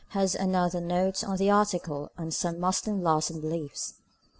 [0.13, 3.93] has another note on the article on "Some Muslim Laws and Beliefs."